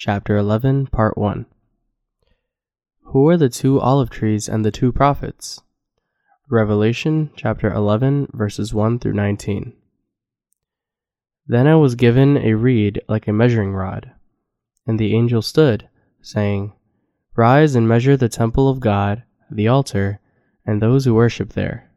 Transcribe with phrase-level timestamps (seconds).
[0.00, 1.44] Chapter 11, Part 1
[3.06, 5.60] Who are the two olive trees and the two prophets?
[6.48, 9.72] Revelation chapter 11, verses 1 through 19.
[11.48, 14.12] Then I was given a reed like a measuring rod,
[14.86, 15.88] and the angel stood,
[16.22, 16.74] saying,
[17.34, 20.20] Rise and measure the temple of God, the altar,
[20.64, 21.90] and those who worship there.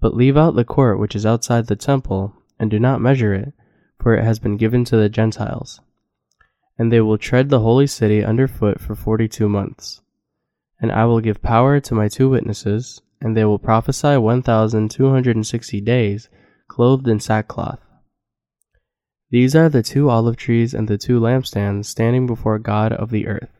[0.00, 3.54] But leave out the court which is outside the temple, and do not measure it,
[3.98, 5.80] for it has been given to the Gentiles.
[6.80, 10.00] And they will tread the holy city under foot for forty two months.
[10.80, 14.90] And I will give power to my two witnesses, and they will prophesy one thousand
[14.90, 16.30] two hundred and sixty days,
[16.68, 17.80] clothed in sackcloth.
[19.28, 23.26] These are the two olive trees and the two lampstands standing before God of the
[23.26, 23.52] earth.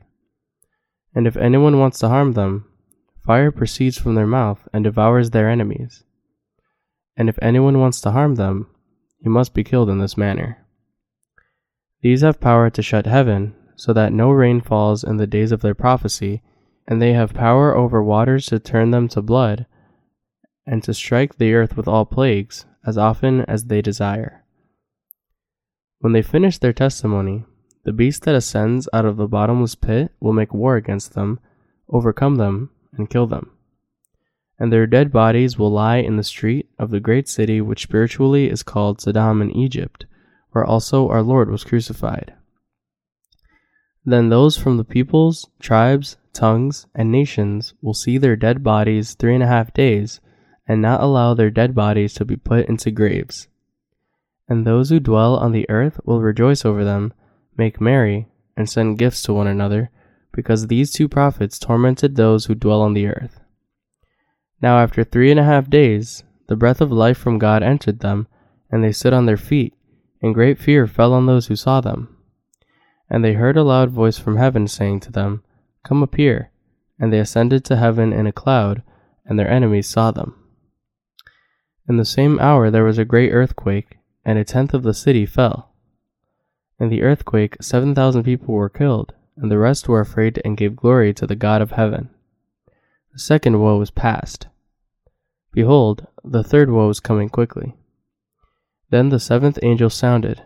[1.14, 2.64] And if anyone wants to harm them,
[3.26, 6.04] fire proceeds from their mouth and devours their enemies.
[7.18, 8.68] And if anyone wants to harm them,
[9.18, 10.56] he must be killed in this manner.
[12.02, 15.60] These have power to shut heaven, so that no rain falls in the days of
[15.60, 16.42] their prophecy,
[16.86, 19.66] and they have power over waters to turn them to blood,
[20.66, 24.44] and to strike the earth with all plagues, as often as they desire.
[25.98, 27.44] When they finish their testimony,
[27.84, 31.40] the beast that ascends out of the bottomless pit will make war against them,
[31.88, 33.50] overcome them, and kill them.
[34.58, 38.50] And their dead bodies will lie in the street of the great city which spiritually
[38.50, 40.06] is called Sodom in Egypt,
[40.52, 42.34] where also our Lord was crucified.
[44.04, 49.34] Then those from the peoples, tribes, tongues, and nations will see their dead bodies three
[49.34, 50.20] and a half days,
[50.66, 53.48] and not allow their dead bodies to be put into graves.
[54.48, 57.12] And those who dwell on the earth will rejoice over them,
[57.56, 59.90] make merry, and send gifts to one another,
[60.32, 63.40] because these two prophets tormented those who dwell on the earth.
[64.62, 68.28] Now after three and a half days, the breath of life from God entered them,
[68.70, 69.74] and they stood on their feet,
[70.22, 72.16] and great fear fell on those who saw them.
[73.08, 75.42] And they heard a loud voice from heaven saying to them,
[75.84, 76.50] Come up here.
[76.98, 78.82] And they ascended to heaven in a cloud,
[79.24, 80.36] and their enemies saw them.
[81.88, 85.26] In the same hour there was a great earthquake, and a tenth of the city
[85.26, 85.72] fell.
[86.78, 90.76] In the earthquake seven thousand people were killed, and the rest were afraid and gave
[90.76, 92.10] glory to the God of heaven.
[93.12, 94.46] The second woe was past.
[95.52, 97.74] Behold, the third woe is coming quickly.
[98.90, 100.42] Then the seventh angel sounded,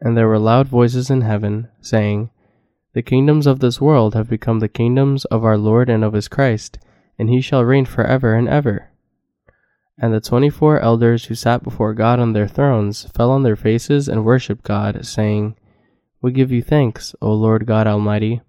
[0.00, 2.30] and there were loud voices in heaven, saying,
[2.92, 6.28] The kingdoms of this world have become the kingdoms of our Lord and of his
[6.28, 6.78] Christ,
[7.18, 8.90] and he shall reign for ever and ever.
[9.96, 13.56] And the twenty four elders who sat before God on their thrones fell on their
[13.56, 15.56] faces and worshipped God, saying,
[16.20, 18.42] We give you thanks, O Lord God Almighty,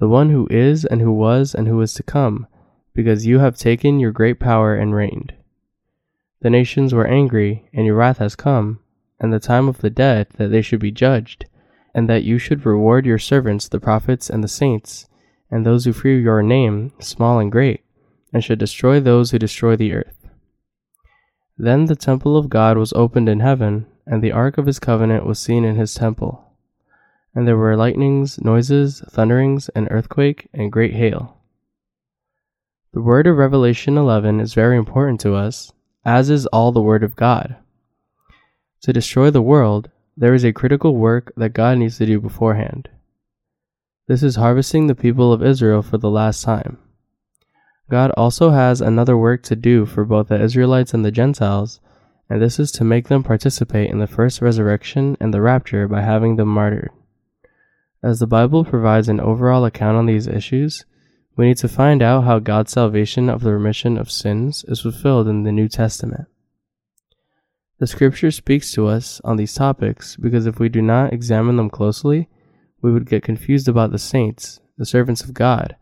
[0.00, 2.46] the one who is, and who was, and who is to come,
[2.94, 5.34] because you have taken your great power and reigned.
[6.40, 8.78] The nations were angry, and your wrath has come,
[9.18, 11.46] and the time of the dead, that they should be judged,
[11.94, 15.08] and that you should reward your servants, the prophets and the saints,
[15.50, 17.82] and those who fear your name, small and great,
[18.32, 20.28] and should destroy those who destroy the earth.
[21.56, 25.26] Then the temple of God was opened in heaven, and the ark of his covenant
[25.26, 26.44] was seen in his temple.
[27.34, 31.38] And there were lightnings, noises, thunderings, an earthquake, and great hail.
[32.92, 35.72] The word of Revelation 11 is very important to us
[36.04, 37.56] as is all the Word of God.
[38.82, 42.88] To destroy the world, there is a critical work that God needs to do beforehand.
[44.06, 46.78] This is harvesting the people of Israel for the last time.
[47.90, 51.80] God also has another work to do for both the Israelites and the Gentiles,
[52.28, 56.02] and this is to make them participate in the first resurrection and the rapture by
[56.02, 56.90] having them martyred.
[58.02, 60.84] As the Bible provides an overall account on these issues,
[61.38, 65.28] we need to find out how God's salvation of the remission of sins is fulfilled
[65.28, 66.26] in the New Testament.
[67.78, 71.70] The scripture speaks to us on these topics because if we do not examine them
[71.70, 72.28] closely,
[72.82, 75.76] we would get confused about the saints, the servants of God,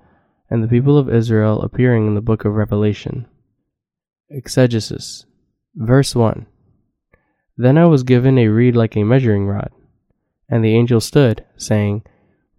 [0.51, 3.27] and the people of Israel appearing in the book of Revelation.
[4.29, 5.25] Exegesis
[5.75, 6.45] Verse 1
[7.57, 9.71] Then I was given a reed like a measuring rod,
[10.51, 12.05] and the angel stood, saying,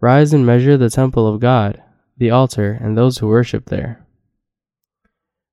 [0.00, 1.80] Rise and measure the temple of God
[2.18, 4.04] the altar, and those who worship there.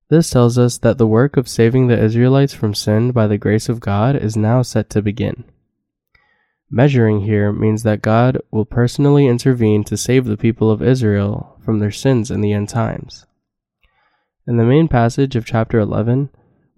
[0.10, 3.70] This tells us that the work of saving the Israelites from sin by the grace
[3.70, 5.46] of God is now set to begin.
[6.70, 11.80] Measuring here means that God will personally intervene to save the people of Israel from
[11.80, 13.26] their sins in the end times.
[14.48, 16.30] In the main passage of chapter 11,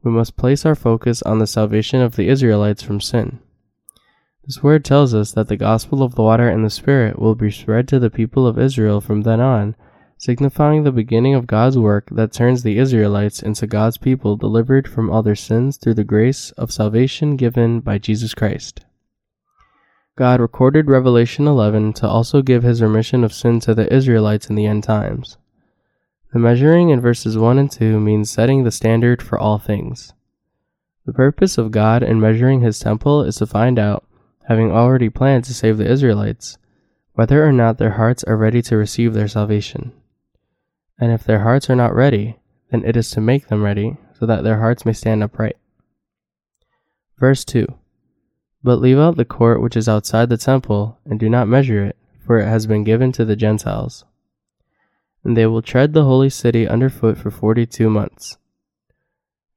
[0.04, 3.40] we must place our focus on the salvation of the Israelites from sin.
[4.48, 7.52] This word tells us that the gospel of the water and the Spirit will be
[7.52, 9.76] spread to the people of Israel from then on,
[10.18, 15.10] signifying the beginning of God's work that turns the Israelites into God's people delivered from
[15.10, 18.86] all their sins through the grace of salvation given by Jesus Christ.
[20.16, 24.56] God recorded Revelation 11 to also give his remission of sin to the Israelites in
[24.56, 25.36] the end times.
[26.32, 30.14] The measuring in verses 1 and 2 means setting the standard for all things.
[31.06, 34.06] The purpose of God in measuring his temple is to find out,
[34.48, 36.58] having already planned to save the Israelites,
[37.12, 39.92] whether or not their hearts are ready to receive their salvation.
[40.98, 42.40] And if their hearts are not ready,
[42.72, 45.58] then it is to make them ready, so that their hearts may stand upright.
[47.18, 47.68] Verse 2
[48.64, 51.98] But leave out the court which is outside the temple, and do not measure it,
[52.26, 54.06] for it has been given to the Gentiles.
[55.26, 58.38] And they will tread the holy city underfoot for forty two months.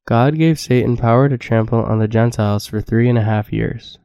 [0.05, 4.00] God gave Satan power to trample on the Gentiles for three and a half years.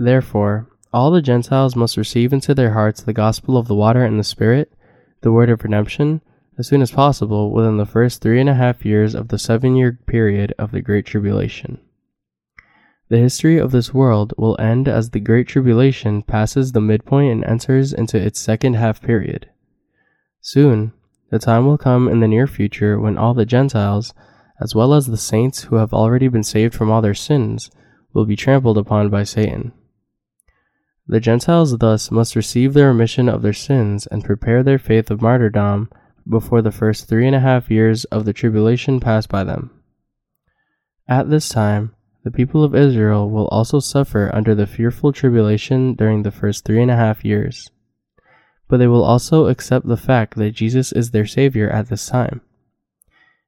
[0.00, 4.18] Therefore, all the Gentiles must receive into their hearts the gospel of the water and
[4.18, 4.72] the Spirit,
[5.22, 6.20] the word of redemption,
[6.56, 9.74] as soon as possible within the first three and a half years of the seven
[9.74, 11.80] year period of the Great Tribulation.
[13.08, 17.44] The history of this world will end as the Great Tribulation passes the midpoint and
[17.44, 19.50] enters into its second half period.
[20.40, 20.92] Soon,
[21.30, 24.14] the time will come in the near future when all the Gentiles,
[24.60, 27.70] as well as the saints who have already been saved from all their sins,
[28.12, 29.72] will be trampled upon by Satan.
[31.10, 35.22] The Gentiles thus must receive the remission of their sins and prepare their faith of
[35.22, 35.88] martyrdom
[36.28, 39.70] before the first three and a half years of the tribulation pass by them.
[41.08, 41.94] At this time,
[42.24, 46.82] the people of Israel will also suffer under the fearful tribulation during the first three
[46.82, 47.70] and a half years.
[48.68, 52.42] But they will also accept the fact that Jesus is their Savior at this time.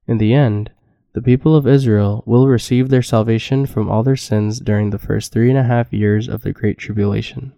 [0.07, 0.71] In the end,
[1.12, 5.33] the people of Israel will receive their salvation from all their sins during the first
[5.33, 7.53] three and a half years of the Great Tribulation.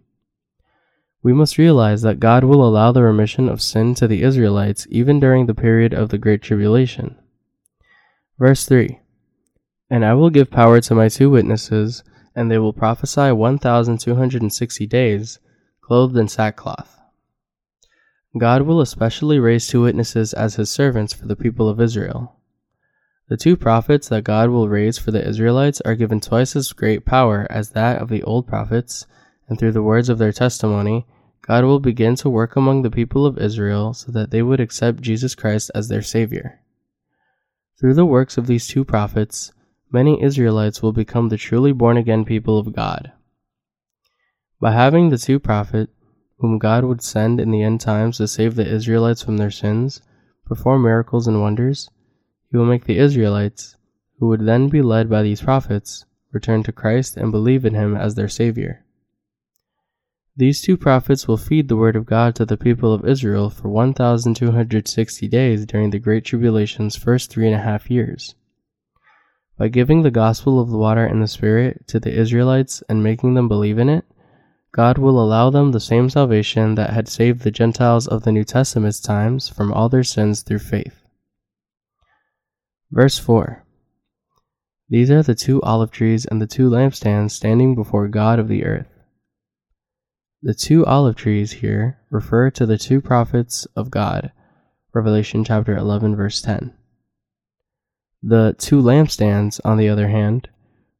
[1.22, 5.20] We must realize that God will allow the remission of sin to the Israelites even
[5.20, 7.16] during the period of the Great Tribulation.
[8.38, 8.98] Verse 3
[9.90, 12.02] And I will give power to my two witnesses,
[12.34, 15.38] and they will prophesy 1,260 days,
[15.82, 16.98] clothed in sackcloth.
[18.38, 22.40] God will especially raise two witnesses as his servants for the people of Israel.
[23.32, 27.06] The two prophets that God will raise for the Israelites are given twice as great
[27.06, 29.06] power as that of the old prophets,
[29.48, 31.06] and through the words of their testimony,
[31.40, 35.00] God will begin to work among the people of Israel so that they would accept
[35.00, 36.60] Jesus Christ as their Savior.
[37.80, 39.50] Through the works of these two prophets,
[39.90, 43.12] many Israelites will become the truly born again people of God.
[44.60, 45.90] By having the two prophets,
[46.40, 50.02] whom God would send in the end times to save the Israelites from their sins,
[50.44, 51.88] perform miracles and wonders,
[52.52, 53.76] he will make the Israelites,
[54.18, 57.96] who would then be led by these prophets, return to Christ and believe in him
[57.96, 58.84] as their Savior.
[60.36, 63.70] These two prophets will feed the word of God to the people of Israel for
[63.70, 68.34] 1,260 days during the Great Tribulation's first three and a half years.
[69.56, 73.32] By giving the gospel of the water and the Spirit to the Israelites and making
[73.32, 74.04] them believe in it,
[74.72, 78.44] God will allow them the same salvation that had saved the Gentiles of the New
[78.44, 81.01] Testament's times from all their sins through faith.
[82.92, 83.64] Verse 4
[84.90, 88.66] These are the two olive trees and the two lampstands standing before God of the
[88.66, 88.92] earth.
[90.42, 94.30] The two olive trees here refer to the two prophets of God,
[94.92, 96.74] Revelation chapter 11, verse 10.
[98.22, 100.50] The two lampstands, on the other hand,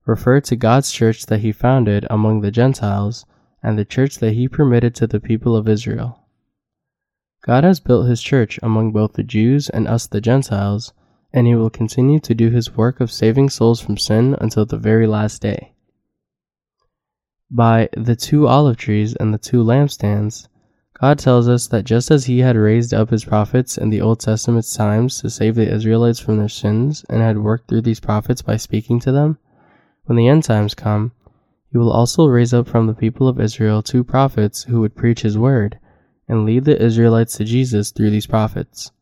[0.06, 3.26] refer to God's church that he founded among the Gentiles
[3.62, 6.20] and the church that he permitted to the people of Israel.
[7.44, 10.94] God has built his church among both the Jews and us the Gentiles
[11.32, 14.76] and he will continue to do his work of saving souls from sin until the
[14.76, 15.72] very last day.
[17.50, 20.48] By the two olive trees and the two lampstands,
[20.98, 24.20] God tells us that just as he had raised up his prophets in the Old
[24.20, 28.40] Testament's times to save the Israelites from their sins and had worked through these prophets
[28.40, 29.38] by speaking to them,
[30.04, 31.12] when the end times come,
[31.70, 35.22] he will also raise up from the people of Israel two prophets who would preach
[35.22, 35.78] his word
[36.28, 38.92] and lead the Israelites to Jesus through these prophets.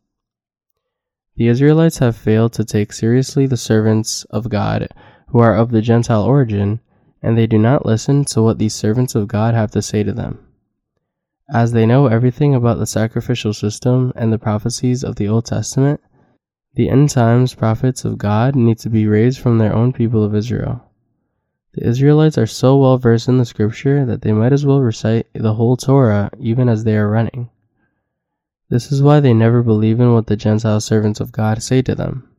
[1.35, 4.87] The Israelites have failed to take seriously the servants of God
[5.27, 6.81] who are of the Gentile origin,
[7.21, 10.11] and they do not listen to what these servants of God have to say to
[10.11, 10.39] them.
[11.53, 16.01] As they know everything about the sacrificial system and the prophecies of the Old Testament,
[16.75, 20.35] the end times prophets of God need to be raised from their own people of
[20.35, 20.83] Israel.
[21.73, 25.27] The Israelites are so well versed in the scripture that they might as well recite
[25.33, 27.49] the whole Torah even as they are running.
[28.71, 31.93] This is why they never believe in what the Gentile servants of God say to
[31.93, 32.29] them.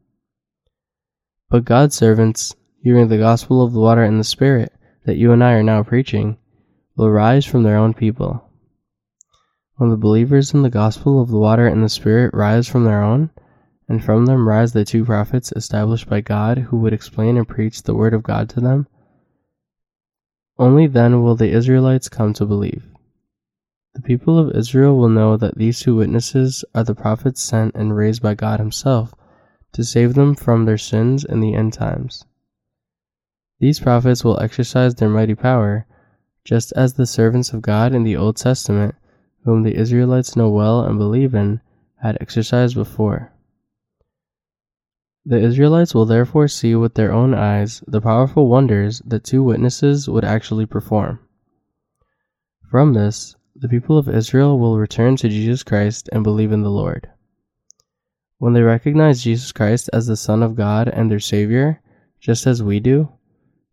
[1.50, 4.72] But God's servants, hearing the gospel of the water and the Spirit
[5.04, 6.38] that you and I are now preaching,
[6.96, 8.48] will rise from their own people.
[9.76, 13.02] When the believers in the gospel of the water and the Spirit rise from their
[13.02, 13.28] own,
[13.86, 17.82] and from them rise the two prophets established by God who would explain and preach
[17.82, 18.86] the word of God to them,
[20.58, 22.91] Only then will the Israelites come to believe.
[23.94, 27.94] The people of Israel will know that these two witnesses are the prophets sent and
[27.94, 29.14] raised by God Himself
[29.72, 32.24] to save them from their sins in the end times.
[33.60, 35.86] These prophets will exercise their mighty power,
[36.44, 38.94] just as the servants of God in the Old Testament,
[39.44, 41.60] whom the Israelites know well and believe in,
[42.00, 43.32] had exercised before.
[45.24, 50.08] The Israelites will therefore see with their own eyes the powerful wonders that two witnesses
[50.08, 51.20] would actually perform.
[52.68, 56.70] From this, the people of Israel will return to Jesus Christ and believe in the
[56.70, 57.10] Lord.
[58.38, 61.80] When they recognize Jesus Christ as the Son of God and their Savior,
[62.18, 63.10] just as we do,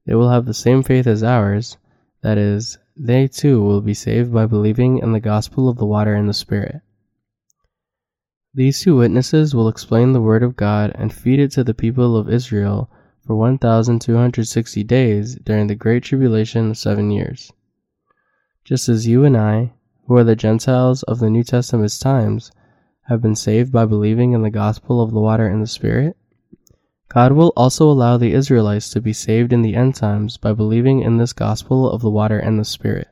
[0.06, 1.78] they will have the same faith as ours,
[2.22, 6.14] that is, they too will be saved by believing in the gospel of the water
[6.14, 6.82] and the Spirit.
[8.54, 12.18] These two witnesses will explain the Word of God and feed it to the people
[12.18, 12.90] of Israel
[13.22, 17.54] for 1,260 days during the Great Tribulation of seven years.
[18.64, 19.74] Just as you and I,
[20.08, 22.52] who are the Gentiles of the New Testament's times,
[23.04, 26.16] have been saved by believing in the gospel of the water and the Spirit,
[27.10, 31.02] God will also allow the Israelites to be saved in the end times by believing
[31.02, 33.08] in this gospel of the water and the Spirit.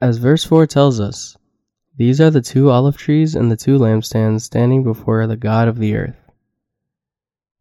[0.00, 1.36] As verse 4 tells us,
[1.98, 5.78] these are the two olive trees and the two lampstands standing before the God of
[5.78, 6.16] the earth.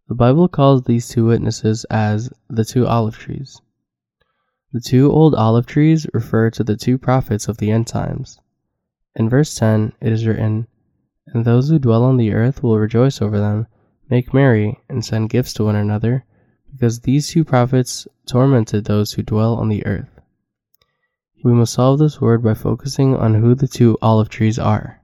[0.08, 3.62] The Bible calls these two witnesses as the two olive trees.
[4.72, 8.40] The two old olive trees refer to the two prophets of the end times.
[9.16, 10.68] In verse 10, it is written,
[11.26, 13.66] And those who dwell on the earth will rejoice over them,
[14.12, 16.24] make merry, and send gifts to one another,
[16.72, 20.20] because these two prophets tormented those who dwell on the earth.
[21.44, 25.02] We must solve this word by focusing on who the two olive trees are.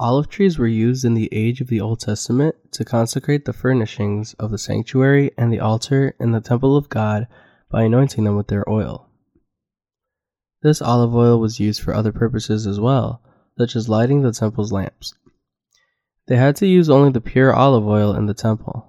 [0.00, 4.34] Olive trees were used in the age of the Old Testament to consecrate the furnishings
[4.34, 7.28] of the sanctuary and the altar in the temple of God
[7.70, 9.08] by anointing them with their oil.
[10.62, 13.22] This olive oil was used for other purposes as well,
[13.58, 15.14] such as lighting the temple's lamps.
[16.28, 18.86] They had to use only the pure olive oil in the temple.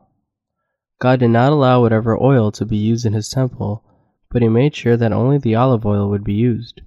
[0.99, 3.83] God did not allow whatever oil to be used in his temple
[4.29, 6.81] but he made sure that only the olive oil would be used.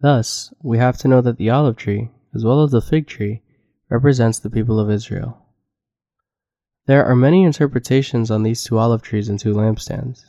[0.00, 3.42] Thus, we have to know that the olive tree, as well as the fig tree,
[3.88, 5.38] represents the people of Israel.
[6.86, 10.26] There are many interpretations on these two olive trees and two lampstands.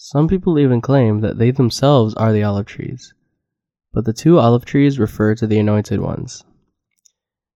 [0.00, 3.12] Some people even claim that they themselves are the olive trees,
[3.92, 6.44] but the two olive trees refer to the anointed ones.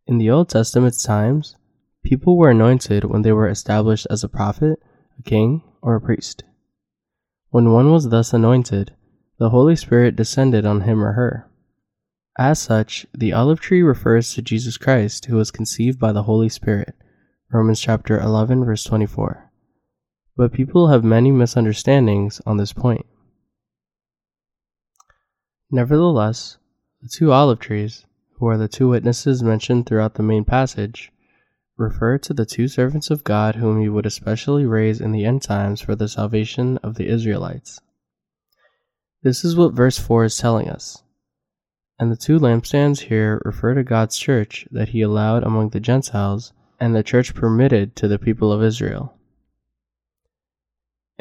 [0.08, 1.54] In the Old Testament's times,
[2.02, 4.80] people were anointed when they were established as a prophet,
[5.20, 6.42] a king, or a priest.
[7.50, 8.92] When one was thus anointed,
[9.38, 11.48] the Holy Spirit descended on him or her.
[12.36, 16.48] As such, the olive tree refers to Jesus Christ, who was conceived by the Holy
[16.48, 16.96] Spirit.
[17.52, 19.41] Romans chapter 11 verse 24.
[20.36, 23.06] But people have many misunderstandings on this point.
[25.70, 26.58] Nevertheless,
[27.00, 28.06] the two olive trees,
[28.38, 31.12] who are the two witnesses mentioned throughout the main passage,
[31.76, 35.42] refer to the two servants of God whom he would especially raise in the end
[35.42, 37.80] times for the salvation of the Israelites.
[39.22, 41.02] This is what verse 4 is telling us.
[41.98, 46.52] And the two lampstands here refer to God's church that he allowed among the Gentiles
[46.80, 49.14] and the church permitted to the people of Israel.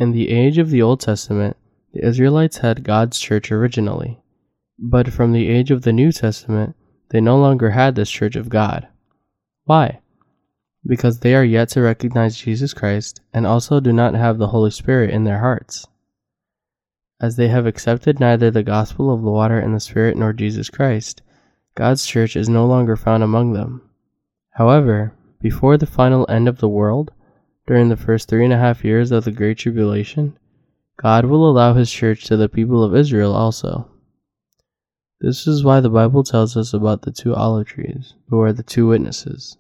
[0.02, 1.56] In the age of the Old Testament,
[1.94, 4.20] the Israelites had God's church originally,
[4.78, 6.76] but from the age of the New Testament,
[7.12, 8.88] they no longer had this church of God.
[9.64, 10.02] Why?
[10.86, 14.72] because they are yet to recognize Jesus Christ and also do not have the Holy
[14.72, 15.88] Spirit in their hearts.
[17.20, 20.70] As they have accepted neither the gospel of the water and the Spirit nor Jesus
[20.70, 21.22] Christ,
[21.76, 23.88] God's church is no longer found among them.
[24.52, 27.12] However, before the final end of the world,
[27.68, 30.38] during the first three and a half years of the Great Tribulation,
[30.98, 33.90] God will allow his church to the people of Israel also.
[35.20, 38.64] This is why the Bible tells us about the two olive trees, who are the
[38.64, 39.58] two witnesses.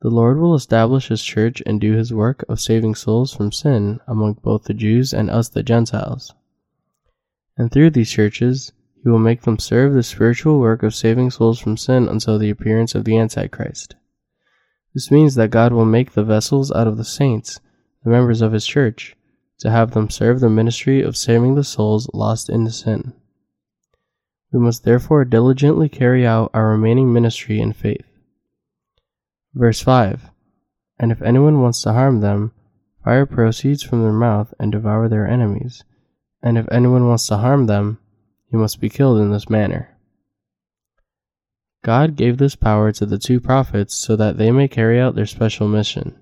[0.00, 3.98] The Lord will establish his church and do his work of saving souls from sin
[4.06, 6.32] among both the Jews and us the Gentiles.
[7.56, 8.72] And through these churches,
[9.02, 12.50] he will make them serve the spiritual work of saving souls from sin until the
[12.50, 13.96] appearance of the Antichrist.
[14.96, 17.60] This means that God will make the vessels out of the saints,
[18.02, 19.14] the members of his church,
[19.58, 23.12] to have them serve the ministry of saving the souls lost in sin.
[24.50, 28.06] We must therefore diligently carry out our remaining ministry in faith.
[29.52, 30.30] Verse 5
[30.98, 32.52] And if anyone wants to harm them,
[33.04, 35.84] fire proceeds from their mouth and devour their enemies.
[36.42, 37.98] And if anyone wants to harm them,
[38.50, 39.94] he must be killed in this manner.
[41.86, 45.24] God gave this power to the two prophets so that they may carry out their
[45.24, 46.20] special mission.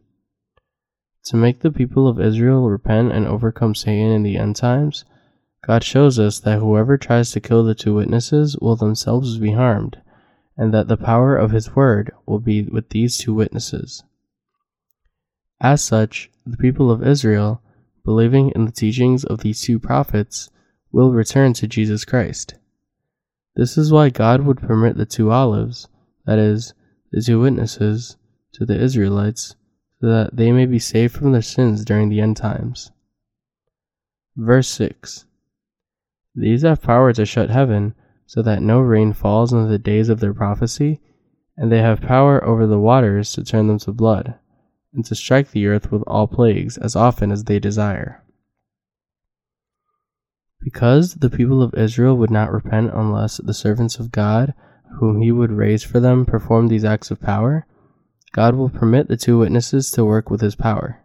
[1.25, 5.07] To make the people of Israel repent and overcome Satan in the end times,
[5.67, 10.03] God shows us that whoever tries to kill the two witnesses will themselves be harmed,
[10.55, 14.05] and that the power of his word will be with these two witnesses.
[15.63, 17.63] As such, the people of Israel,
[18.05, 20.51] believing in the teachings of these two prophets,
[20.93, 22.53] will return to Jesus Christ.
[23.57, 25.87] This is why God would permit the two olives,
[26.27, 26.75] that is,
[27.13, 28.17] the two witnesses,
[28.55, 29.55] to the Israelites,
[30.01, 32.91] so that they may be saved from their sins during the end times.
[34.37, 35.27] Verse 6
[36.35, 37.95] These have power to shut heaven,
[38.27, 41.01] so that no rain falls in the days of their prophecy,
[41.57, 44.35] and they have power over the waters to turn them to blood,
[44.93, 48.24] and to strike the earth with all plagues as often as they desire.
[50.65, 54.55] Because the people of Israel would not repent unless the servants of God,
[54.99, 57.67] whom he would raise for them, performed these acts of power,
[58.33, 61.05] God will permit the two witnesses to work with his power.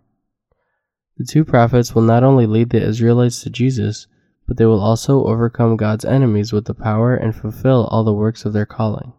[1.18, 4.08] The two prophets will not only lead the Israelites to Jesus,
[4.48, 8.46] but they will also overcome God's enemies with the power and fulfill all the works
[8.46, 9.12] of their calling.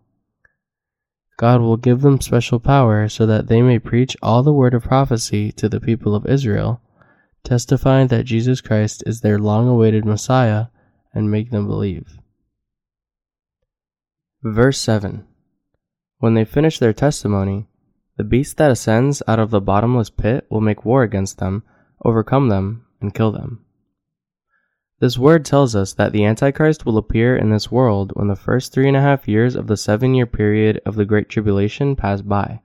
[1.36, 4.84] God will give them special power so that they may preach all the word of
[4.84, 6.80] prophecy to the people of Israel,
[7.44, 10.66] testifying that Jesus Christ is their long awaited Messiah,
[11.12, 12.18] and make them believe.
[14.42, 15.26] Verse 7
[16.18, 17.66] When they finish their testimony,
[18.16, 21.62] the beast that ascends out of the bottomless pit will make war against them,
[22.04, 23.64] overcome them, and kill them.
[25.00, 28.72] This word tells us that the Antichrist will appear in this world when the first
[28.72, 32.20] three and a half years of the seven year period of the Great Tribulation pass
[32.20, 32.60] by.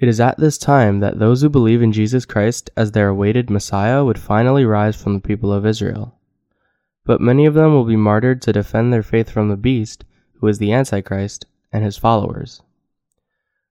[0.00, 3.50] It is at this time that those who believe in Jesus Christ as their awaited
[3.50, 6.18] Messiah would finally rise from the people of Israel.
[7.04, 10.46] But many of them will be martyred to defend their faith from the beast, who
[10.46, 12.62] is the Antichrist, and his followers.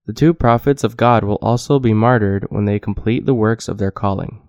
[0.05, 3.79] The two prophets of God will also be martyred when they complete the works of
[3.79, 4.39] their calling.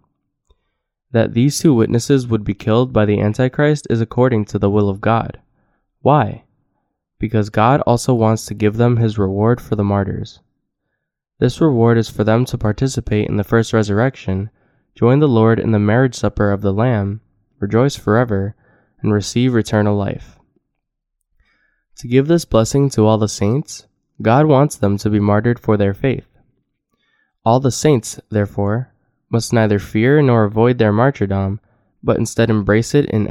[1.13, 4.91] That these two witnesses would be killed by the Antichrist is according to the will
[4.91, 5.41] of God.
[6.03, 6.45] Why?
[7.19, 10.41] Because God also wants to give them his reward for the martyrs.
[11.41, 14.51] This reward is for them to participate in the first resurrection,
[14.95, 17.23] join the Lord in the marriage supper of the Lamb,
[17.59, 18.55] rejoice forever,
[19.01, 20.39] and receive eternal life.
[21.97, 23.87] To give this blessing to all the saints,
[24.21, 26.29] God wants them to be martyred for their faith.
[27.43, 28.93] All the saints, therefore,
[29.31, 31.61] must neither fear nor avoid their martyrdom,
[32.03, 33.27] but instead embrace it in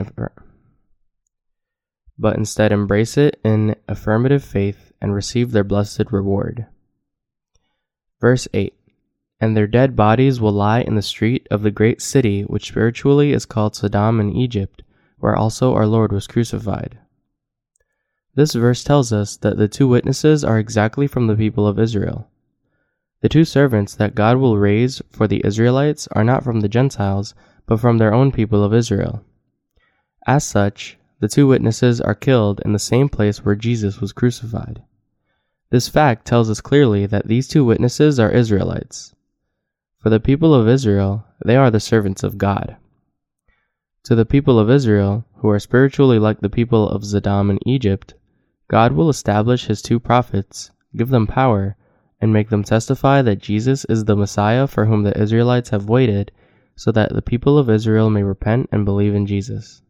[2.17, 6.65] but instead embrace it in affirmative faith and receive their blessed reward.
[8.21, 8.73] Verse 8
[9.39, 13.31] And their dead bodies will lie in the street of the great city which spiritually
[13.31, 14.83] is called Sodom in Egypt,
[15.19, 16.99] where also our Lord was crucified.
[18.35, 22.29] This verse tells us that the two witnesses are exactly from the people of Israel.
[23.21, 27.33] The two servants that God will raise for the Israelites are not from the Gentiles,
[27.65, 29.23] but from their own people of Israel.
[30.25, 34.81] As such, the two witnesses are killed in the same place where Jesus was crucified.
[35.71, 39.13] This fact tells us clearly that these two witnesses are Israelites.
[39.99, 42.77] For the people of Israel, they are the servants of God.
[44.05, 48.15] To the people of Israel, who are spiritually like the people of Sodom in Egypt,
[48.67, 51.75] God will establish his two prophets, give them power,
[52.19, 56.31] and make them testify that Jesus is the Messiah for whom the Israelites have waited,
[56.75, 59.81] so that the people of Israel may repent and believe in Jesus.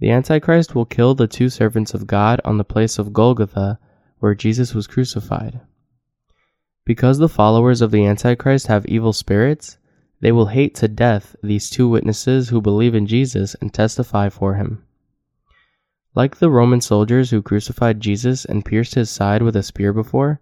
[0.00, 3.78] The Antichrist will kill the two servants of God on the place of Golgotha,
[4.22, 5.60] where Jesus was crucified.
[6.84, 9.78] Because the followers of the Antichrist have evil spirits,
[10.20, 14.54] they will hate to death these two witnesses who believe in Jesus and testify for
[14.54, 14.84] him.
[16.14, 20.38] Like the Roman soldiers who crucified Jesus and pierced his side with a spear before,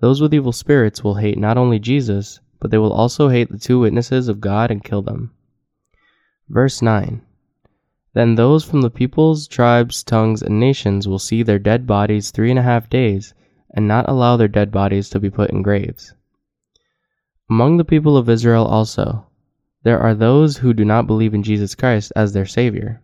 [0.00, 3.58] those with evil spirits will hate not only Jesus, but they will also hate the
[3.58, 5.32] two witnesses of God and kill them.
[6.50, 7.23] Verse 9
[8.14, 12.50] Then those from the peoples, tribes, tongues, and nations will see their dead bodies three
[12.50, 13.34] and a half days,
[13.74, 16.14] and not allow their dead bodies to be put in graves.
[17.50, 19.26] Among the people of Israel also,
[19.82, 23.02] there are those who do not believe in Jesus Christ as their Savior.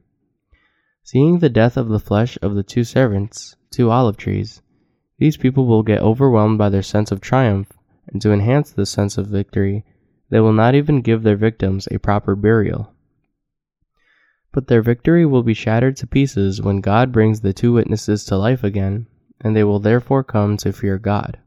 [1.03, 4.63] Seeing the death of the flesh of the two servants, two olive trees,
[5.19, 7.73] these people will get overwhelmed by their sense of triumph,
[8.07, 9.85] and to enhance this sense of victory,
[10.31, 12.95] they will not even give their victims a proper burial.
[14.53, 18.37] But their victory will be shattered to pieces when God brings the two witnesses to
[18.37, 19.07] life again,
[19.41, 21.39] and they will therefore come to fear God.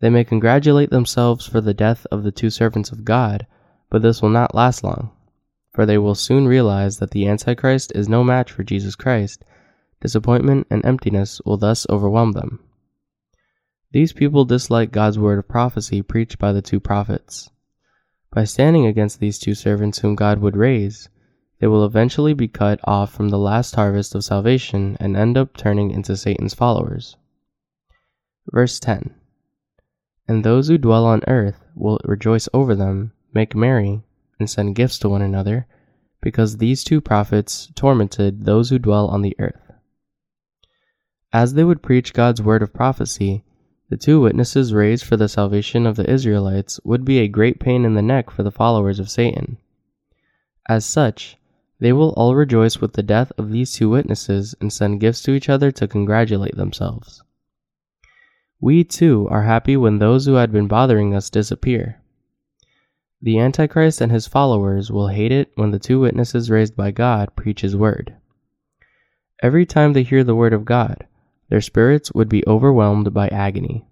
[0.00, 3.46] They may congratulate themselves for the death of the two servants of God,
[3.90, 5.10] but this will not last long
[5.74, 9.44] for they will soon realize that the Antichrist is no match for Jesus Christ.
[10.00, 12.60] Disappointment and emptiness will thus overwhelm them.
[13.90, 17.50] These people dislike God's word of prophecy preached by the two prophets.
[18.30, 21.08] By standing against these two servants whom God would raise,
[21.60, 25.56] they will eventually be cut off from the last harvest of salvation and end up
[25.56, 27.16] turning into Satan's followers.
[28.50, 29.14] Verse 10
[30.28, 34.02] And those who dwell on earth will rejoice over them, make merry,
[34.38, 35.66] and send gifts to one another,
[36.20, 39.72] because these two prophets tormented those who dwell on the earth.
[41.32, 43.44] As they would preach God's word of prophecy,
[43.90, 47.84] the two witnesses raised for the salvation of the Israelites would be a great pain
[47.84, 49.58] in the neck for the followers of Satan.
[50.68, 51.36] As such,
[51.80, 55.32] they will all rejoice with the death of these two witnesses and send gifts to
[55.32, 57.22] each other to congratulate themselves.
[58.60, 62.00] We too are happy when those who had been bothering us disappear.
[63.20, 67.34] The Antichrist and his followers will hate it when the two witnesses raised by God
[67.36, 68.14] preach his word.
[69.42, 71.06] Every time they hear the word of God,
[71.48, 73.86] their spirits would be overwhelmed by agony.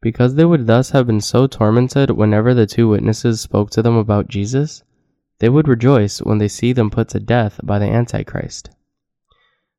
[0.00, 3.96] Because they would thus have been so tormented whenever the two witnesses spoke to them
[3.96, 4.82] about Jesus,
[5.42, 8.70] they would rejoice when they see them put to death by the Antichrist.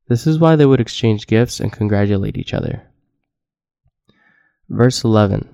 [0.10, 2.84] This is why they would exchange gifts and congratulate each other.
[4.68, 5.48] Verse 11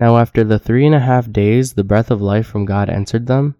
[0.00, 3.26] Now after the three and a half days the breath of life from God entered
[3.26, 3.56] them,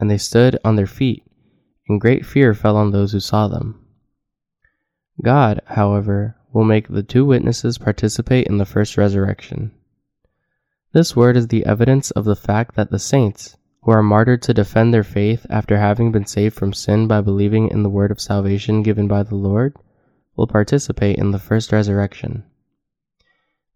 [0.00, 1.22] and they stood on their feet,
[1.88, 3.86] and great fear fell on those who saw them.
[5.22, 9.70] God, however, will make the two witnesses participate in the first resurrection.
[10.92, 14.54] This word is the evidence of the fact that the saints, who are martyred to
[14.54, 18.20] defend their faith after having been saved from sin by believing in the word of
[18.20, 19.74] salvation given by the Lord,
[20.36, 22.44] will participate in the first resurrection.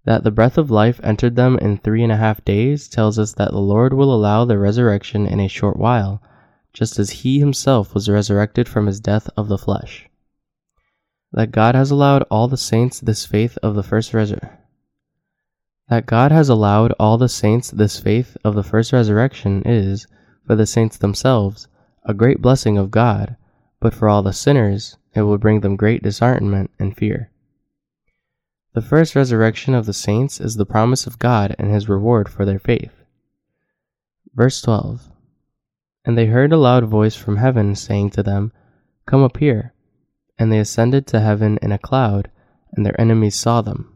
[0.05, 3.33] That the breath of life entered them in three and a half days tells us
[3.35, 6.23] that the Lord will allow the resurrection in a short while,
[6.73, 10.09] just as he himself was resurrected from his death of the flesh.
[11.33, 14.59] That God has allowed all the saints this faith of the first resurrection
[15.89, 20.07] that God has allowed all the saints this faith of the first resurrection is,
[20.47, 21.69] for the saints themselves,
[22.05, 23.37] a great blessing of God,
[23.81, 27.31] but for all the sinners, it will bring them great disheartenment and fear.
[28.75, 32.45] The first resurrection of the saints is the promise of God and his reward for
[32.45, 32.93] their faith.
[34.35, 35.09] Verse 12
[36.05, 38.53] And they heard a loud voice from heaven saying to them,
[39.07, 39.75] Come up here.
[40.37, 42.31] And they ascended to heaven in a cloud,
[42.73, 43.94] and their enemies saw them.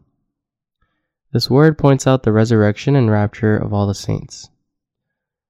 [1.31, 4.49] This word points out the resurrection and rapture of all the saints.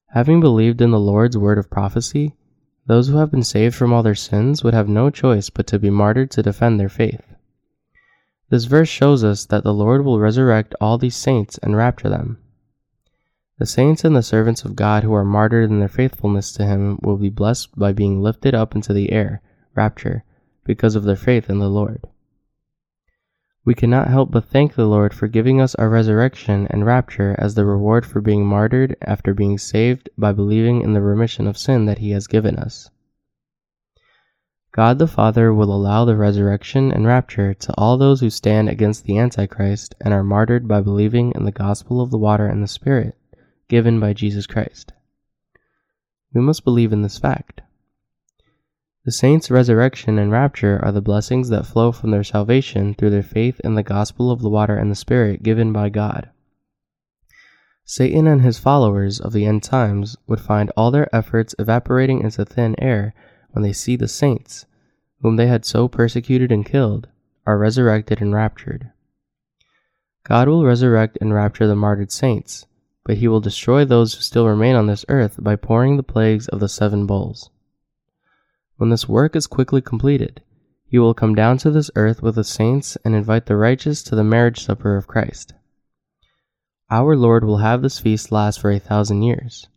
[0.07, 2.35] Having believed in the Lord's word of prophecy,
[2.85, 5.79] those who have been saved from all their sins would have no choice but to
[5.79, 7.21] be martyred to defend their faith.
[8.49, 12.39] This verse shows us that the Lord will resurrect all these saints and rapture them.
[13.57, 16.99] The saints and the servants of God who are martyred in their faithfulness to Him
[17.01, 19.41] will be blessed by being lifted up into the air,
[19.75, 20.25] rapture,
[20.65, 22.05] because of their faith in the Lord
[23.69, 27.53] we cannot help but thank the Lord for giving us our resurrection and rapture as
[27.53, 31.85] the reward for being martyred after being saved by believing in the remission of sin
[31.85, 32.89] that He has given us.
[34.71, 39.03] God the Father will allow the resurrection and rapture to all those who stand against
[39.03, 42.67] the Antichrist and are martyred by believing in the gospel of the water and the
[42.67, 43.15] Spirit
[43.67, 44.93] given by Jesus Christ.
[46.33, 47.61] We must believe in this fact.
[49.09, 53.23] The saints' resurrection and rapture are the blessings that flow from their salvation through their
[53.23, 56.29] faith in the gospel of the water and the Spirit given by God.
[57.83, 62.45] Satan and his followers of the end times would find all their efforts evaporating into
[62.45, 63.15] thin air
[63.49, 64.67] when they see the saints,
[65.23, 67.07] whom they had so persecuted and killed,
[67.47, 68.91] are resurrected and raptured.
[70.23, 72.67] God will resurrect and rapture the martyred saints,
[73.03, 76.47] but he will destroy those who still remain on this earth by pouring the plagues
[76.49, 77.49] of the seven bowls.
[78.79, 80.41] When this work is quickly completed,
[80.85, 84.15] he will come down to this earth with the saints and invite the righteous to
[84.15, 85.53] the marriage supper of Christ.
[86.89, 89.67] Our Lord will have this feast last for a thousand years.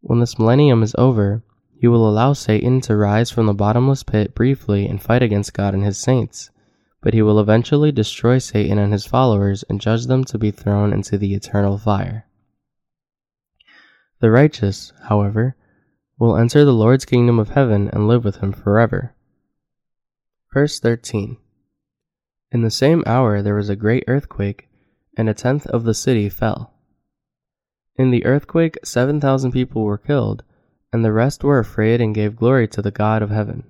[0.00, 1.44] When this millennium is over,
[1.78, 5.72] he will allow Satan to rise from the bottomless pit briefly and fight against God
[5.72, 6.50] and his saints,
[7.00, 10.92] but he will eventually destroy Satan and his followers and judge them to be thrown
[10.92, 12.26] into the eternal fire.
[14.18, 15.54] The righteous, however,
[16.18, 19.14] will enter the Lord's kingdom of heaven and live with him forever.
[20.52, 21.36] Verse 13
[22.50, 24.68] In the same hour there was a great earthquake,
[25.16, 26.72] and a tenth of the city fell.
[27.96, 30.42] In the earthquake, 7,000 people were killed,
[30.92, 33.64] and the rest were afraid and gave glory to the God of heaven.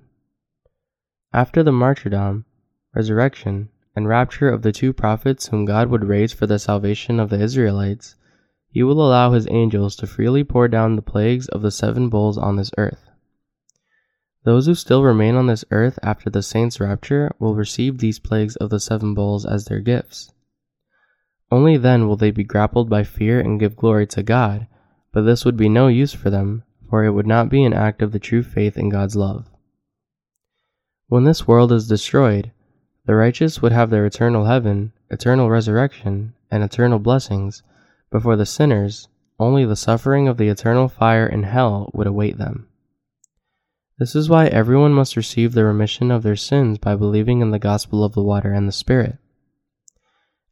[1.33, 2.45] After the martyrdom,
[2.93, 7.29] resurrection, and rapture of the two prophets whom God would raise for the salvation of
[7.29, 8.15] the Israelites,
[8.69, 12.37] he will allow his angels to freely pour down the plagues of the seven bowls
[12.37, 13.09] on this earth.
[14.43, 18.55] Those who still remain on this earth after the saints' rapture will receive these plagues
[18.55, 20.31] of the seven bowls as their gifts.
[21.51, 24.67] Only then will they be grappled by fear and give glory to God,
[25.11, 28.01] but this would be no use for them, for it would not be an act
[28.01, 29.49] of the true faith in God's love.
[31.07, 32.51] When this world is destroyed,
[33.05, 37.63] the righteous would have their eternal heaven, eternal resurrection, and eternal blessings,
[38.09, 39.07] but for the sinners,
[39.39, 42.67] only the suffering of the eternal fire in hell would await them.
[43.99, 47.59] This is why everyone must receive the remission of their sins by believing in the
[47.59, 49.17] gospel of the water and the Spirit.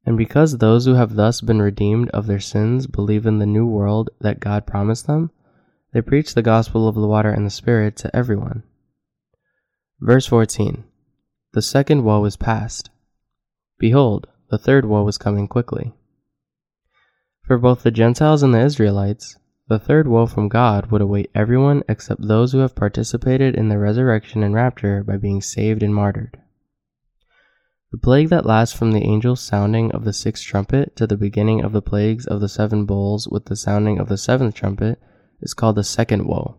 [0.05, 3.65] And because those who have thus been redeemed of their sins believe in the new
[3.65, 5.31] world that God promised them,
[5.93, 8.63] they preach the gospel of the water and the Spirit to everyone.
[9.99, 10.83] Verse 14
[11.53, 12.89] The second woe is past.
[13.77, 15.93] Behold, the third woe is coming quickly.
[17.45, 21.83] For both the Gentiles and the Israelites, the third woe from God would await everyone
[21.87, 26.39] except those who have participated in the resurrection and rapture by being saved and martyred.
[27.91, 31.63] The plague that lasts from the angel's sounding of the sixth trumpet to the beginning
[31.63, 34.99] of the plagues of the seven bowls with the sounding of the seventh trumpet
[35.39, 36.57] is called the second woe.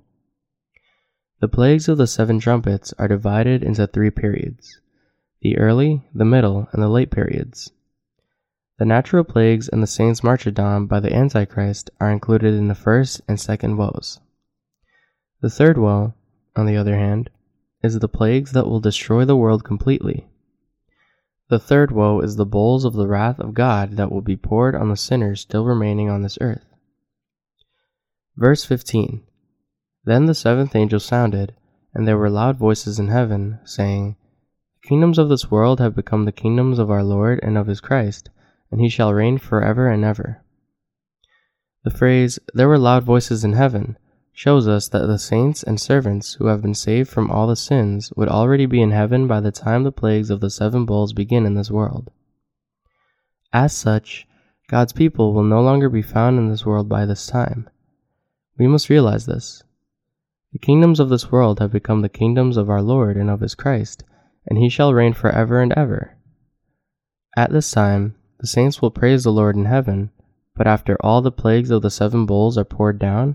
[1.40, 4.80] The plagues of the seven trumpets are divided into three periods
[5.42, 7.72] the early, the middle, and the late periods.
[8.78, 13.22] The natural plagues and the saints' martyrdom by the Antichrist are included in the first
[13.26, 14.20] and second woes.
[15.40, 16.12] The third woe,
[16.54, 17.30] on the other hand,
[17.82, 20.26] is the plagues that will destroy the world completely.
[21.48, 24.74] The third woe is the bowls of the wrath of God that will be poured
[24.74, 26.66] on the sinners still remaining on this earth.
[28.36, 29.22] Verse 15
[30.04, 31.54] Then the seventh angel sounded,
[31.94, 34.16] and there were loud voices in heaven, saying,
[34.82, 37.80] The kingdoms of this world have become the kingdoms of our Lord and of his
[37.80, 38.28] Christ
[38.70, 40.42] and he shall reign forever and ever.
[41.84, 43.96] The phrase, there were loud voices in heaven,
[44.32, 48.12] shows us that the saints and servants who have been saved from all the sins
[48.16, 51.46] would already be in heaven by the time the plagues of the seven bowls begin
[51.46, 52.10] in this world.
[53.52, 54.26] As such,
[54.68, 57.70] God's people will no longer be found in this world by this time.
[58.58, 59.62] We must realize this.
[60.52, 63.54] The kingdoms of this world have become the kingdoms of our Lord and of his
[63.54, 64.04] Christ,
[64.46, 66.16] and he shall reign forever and ever.
[67.36, 70.12] At this time, the saints will praise the Lord in heaven,
[70.54, 73.34] but after all the plagues of the seven bowls are poured down,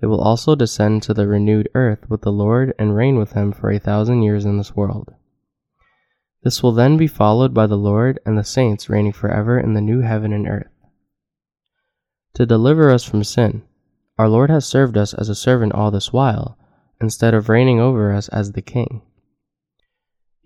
[0.00, 3.50] they will also descend to the renewed earth with the Lord and reign with him
[3.50, 5.12] for a thousand years in this world.
[6.44, 9.80] This will then be followed by the Lord and the saints reigning forever in the
[9.80, 10.70] new heaven and earth.
[12.34, 13.64] To deliver us from sin,
[14.18, 16.56] our Lord has served us as a servant all this while,
[17.00, 19.02] instead of reigning over us as the king.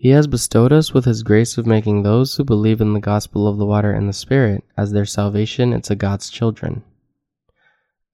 [0.00, 3.48] He has bestowed us with his grace of making those who believe in the gospel
[3.48, 6.84] of the water and the Spirit as their salvation into God's children.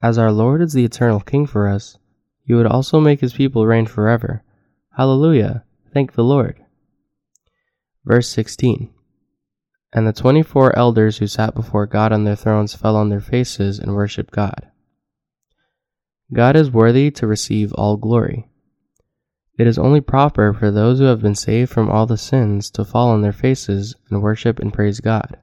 [0.00, 1.98] As our Lord is the eternal King for us,
[2.42, 4.42] he would also make his people reign forever.
[4.96, 5.64] Hallelujah!
[5.92, 6.64] Thank the Lord.
[8.02, 8.90] Verse 16
[9.92, 13.20] And the twenty four elders who sat before God on their thrones fell on their
[13.20, 14.70] faces and worshipped God.
[16.32, 18.48] God is worthy to receive all glory.
[19.56, 22.84] It is only proper for those who have been saved from all the sins to
[22.84, 25.36] fall on their faces and worship and praise God.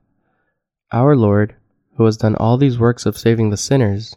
[0.92, 1.56] Our Lord,
[1.96, 4.14] who has done all these works of saving the sinners,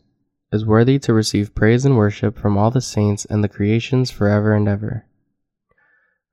[0.52, 4.52] is worthy to receive praise and worship from all the saints and the creations forever
[4.54, 5.06] and ever.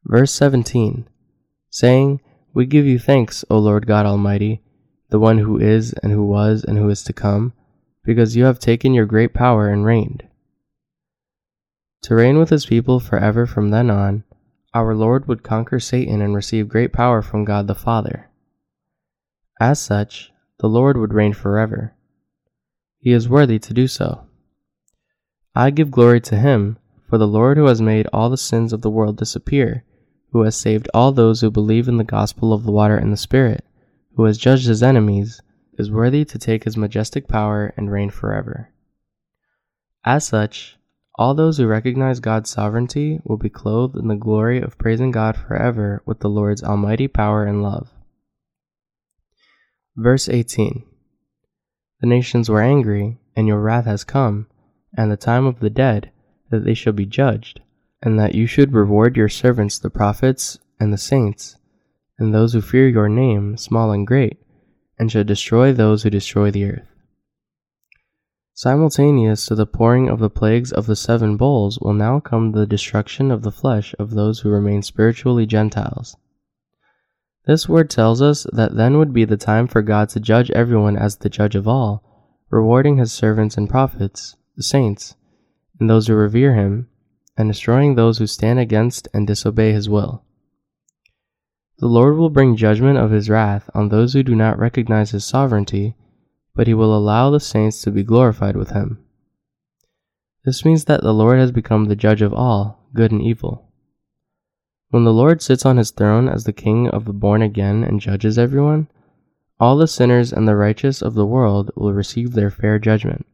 [0.06, 1.08] Verse 17
[1.70, 2.20] saying,
[2.54, 4.64] We give you thanks, O Lord God Almighty,
[5.10, 7.54] the one who is, and who was, and who is to come,
[8.04, 10.28] because you have taken your great power and reigned
[12.02, 14.24] to reign with his people forever from then on,
[14.74, 18.30] our Lord would conquer Satan and receive great power from God the Father.
[19.60, 21.94] As such, the Lord would reign forever.
[22.98, 24.26] He is worthy to do so.
[25.56, 26.78] I give glory to him,
[27.10, 29.84] for the Lord who has made all the sins of the world disappear,
[30.32, 33.18] who has saved all those who believe in the gospel of the water and the
[33.18, 33.66] Spirit,
[34.16, 35.42] who has judged his enemies,
[35.78, 38.70] is worthy to take his majestic power and reign forever.
[40.06, 40.78] As such,
[41.22, 45.38] all those who recognize God's sovereignty will be clothed in the glory of praising God
[45.38, 47.92] forever with the Lord's almighty power and love.
[49.96, 50.84] Verse 18
[52.00, 54.48] The nations were angry, and your wrath has come,
[54.98, 56.10] and the time of the dead,
[56.50, 57.62] that they shall be judged,
[58.02, 61.56] and that you should reward your servants the prophets and the saints,
[62.18, 64.40] and those who fear your name, small and great,
[64.98, 66.91] and shall destroy those who destroy the earth.
[68.54, 72.68] Simultaneous to the pouring of the plagues of the seven bowls will now come the
[72.68, 76.18] destruction of the flesh of those who remain spiritually Gentiles.
[77.46, 80.98] This word tells us that then would be the time for God to judge everyone
[80.98, 82.04] as the judge of all,
[82.50, 85.16] rewarding his servants and prophets, the saints,
[85.80, 86.90] and those who revere him,
[87.38, 90.24] and destroying those who stand against and disobey his will.
[91.80, 95.26] The Lord will bring judgment of his wrath on those who do not recognize his
[95.26, 95.96] sovereignty
[96.56, 99.04] but he will allow the saints to be glorified with him.
[100.44, 103.72] This means that the Lord has become the judge of all, good and evil.
[104.90, 108.02] When the Lord sits on his throne as the King of the born again and
[108.02, 108.88] judges everyone,
[109.60, 113.26] all the sinners and the righteous of the world will receive their fair judgment.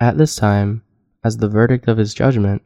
[0.00, 0.82] At this time,
[1.24, 2.62] as the verdict of his judgment,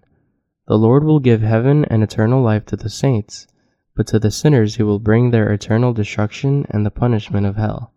[0.66, 3.46] the Lord will give heaven and eternal life to the saints,
[3.94, 7.92] but to the sinners he will bring their eternal destruction and the punishment of hell.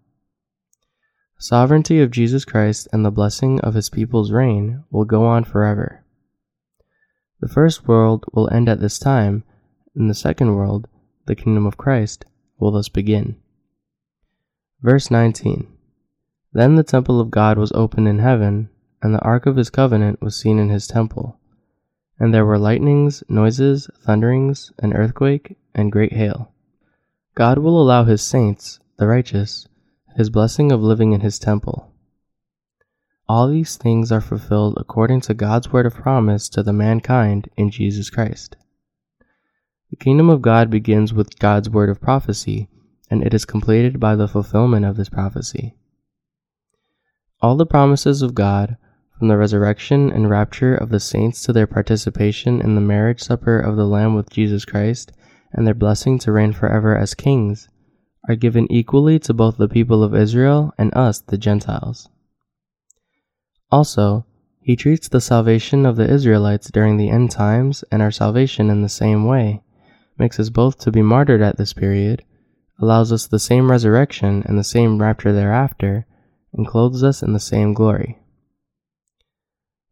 [1.43, 6.05] Sovereignty of Jesus Christ and the blessing of his people's reign will go on forever.
[7.41, 9.43] The first world will end at this time,
[9.93, 10.87] and the second world,
[11.25, 12.23] the kingdom of Christ,
[12.57, 13.35] will thus begin.
[14.81, 15.67] Verse 19
[16.53, 18.69] Then the temple of God was opened in heaven,
[19.01, 21.41] and the ark of his covenant was seen in his temple.
[22.17, 26.53] And there were lightnings, noises, thunderings, an earthquake, and great hail.
[27.35, 29.67] God will allow his saints, the righteous,
[30.15, 31.91] his blessing of living in his temple.
[33.27, 37.69] All these things are fulfilled according to God's word of promise to the mankind in
[37.69, 38.57] Jesus Christ.
[39.89, 42.67] The kingdom of God begins with God's word of prophecy,
[43.09, 45.75] and it is completed by the fulfillment of this prophecy.
[47.41, 48.77] All the promises of God,
[49.17, 53.59] from the resurrection and rapture of the saints to their participation in the marriage supper
[53.59, 55.11] of the Lamb with Jesus Christ,
[55.51, 57.69] and their blessing to reign forever as kings,
[58.27, 62.09] are given equally to both the people of Israel and us, the Gentiles.
[63.71, 64.25] Also,
[64.61, 68.81] he treats the salvation of the Israelites during the end times and our salvation in
[68.81, 69.61] the same way,
[70.17, 72.23] makes us both to be martyred at this period,
[72.79, 76.05] allows us the same resurrection and the same rapture thereafter,
[76.53, 78.19] and clothes us in the same glory.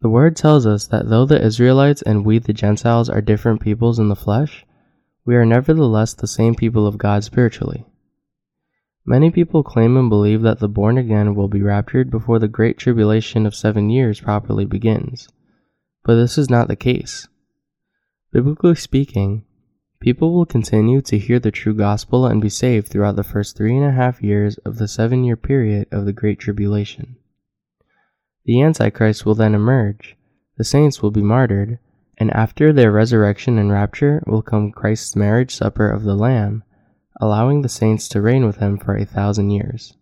[0.01, 3.99] The word tells us that though the Israelites and we the Gentiles are different peoples
[3.99, 4.65] in the flesh,
[5.25, 7.85] we are nevertheless the same people of God spiritually.
[9.05, 12.77] Many people claim and believe that the born again will be raptured before the great
[12.77, 15.27] tribulation of seven years properly begins,
[16.03, 17.27] but this is not the case.
[18.31, 19.43] Biblically speaking,
[19.99, 23.75] people will continue to hear the true gospel and be saved throughout the first three
[23.75, 27.15] and a half years of the seven year period of the great tribulation.
[28.45, 30.15] The Antichrist will then emerge,
[30.57, 31.79] the saints will be martyred,
[32.19, 36.63] and after their resurrection and rapture will come Christ's marriage supper of the Lamb
[37.19, 39.95] allowing the saints to reign with him for a thousand years.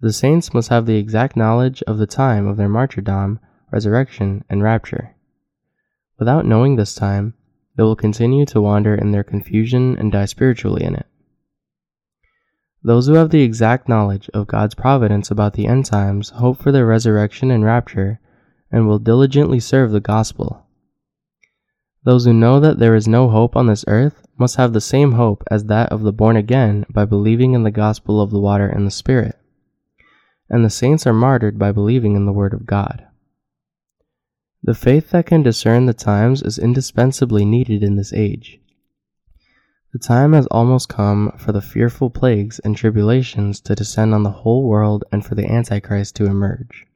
[0.00, 3.38] The saints must have the exact knowledge of the time of their martyrdom,
[3.70, 5.14] resurrection, and rapture.
[6.18, 7.34] Without knowing this time,
[7.76, 11.06] they will continue to wander in their confusion and die spiritually in it.
[12.82, 16.72] Those who have the exact knowledge of God's providence about the end times hope for
[16.72, 18.18] their resurrection and rapture
[18.72, 20.66] and will diligently serve the gospel.
[22.04, 25.12] Those who know that there is no hope on this earth must have the same
[25.12, 28.66] hope as that of the born again by believing in the gospel of the water
[28.66, 29.38] and the Spirit.
[30.50, 33.06] And the saints are martyred by believing in the Word of God.
[34.60, 38.58] The faith that can discern the times is indispensably needed in this age.
[39.92, 44.38] The time has almost come for the fearful plagues and tribulations to descend on the
[44.42, 46.88] whole world and for the Antichrist to emerge.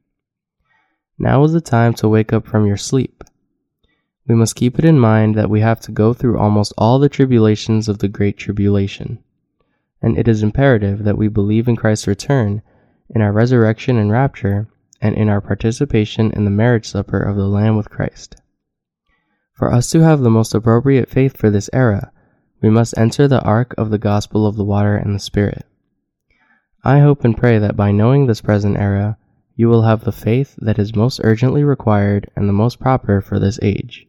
[1.17, 3.23] Now is the time to wake up from your sleep
[4.27, 7.07] we must keep it in mind that we have to go through almost all the
[7.07, 9.19] tribulations of the Great Tribulation,
[10.01, 12.61] and it is imperative that we believe in Christ's return,
[13.09, 14.67] in our resurrection and rapture,
[15.01, 18.35] and in our participation in the marriage supper of the Lamb with Christ.
[19.53, 22.11] For us to have the most appropriate faith for this era,
[22.61, 25.65] we must enter the ark of the gospel of the water and the Spirit.
[26.83, 29.17] I hope and pray that by knowing this present era,
[29.55, 33.39] you will have the faith that is most urgently required and the most proper for
[33.39, 34.06] this age.